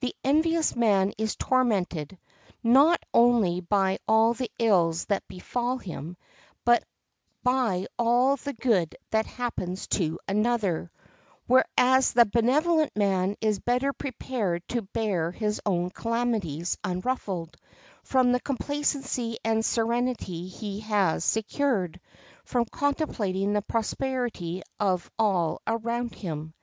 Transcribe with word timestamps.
The 0.00 0.14
envious 0.24 0.74
man 0.74 1.12
is 1.18 1.36
tormented, 1.36 2.16
not 2.64 3.04
only 3.12 3.60
by 3.60 3.98
all 4.08 4.32
the 4.32 4.50
ills 4.58 5.04
that 5.04 5.28
befall 5.28 5.76
himself, 5.76 6.16
but 6.64 6.84
by 7.42 7.86
all 7.98 8.36
the 8.36 8.54
good 8.54 8.96
that 9.10 9.26
happens 9.26 9.86
to 9.88 10.18
another; 10.26 10.90
whereas 11.46 12.14
the 12.14 12.24
benevolent 12.24 12.96
man 12.96 13.36
is 13.42 13.58
better 13.60 13.92
prepared 13.92 14.66
to 14.68 14.80
bear 14.96 15.32
his 15.32 15.60
own 15.66 15.90
calamities 15.90 16.78
unruffled, 16.82 17.54
from 18.02 18.32
the 18.32 18.40
complacency 18.40 19.36
and 19.44 19.62
serenity 19.62 20.48
he 20.48 20.80
has 20.80 21.26
secured 21.26 22.00
from 22.42 22.64
contemplating 22.64 23.52
the 23.52 23.60
prosperity 23.60 24.62
of 24.80 25.10
all 25.18 25.60
around 25.66 26.14
him. 26.14 26.54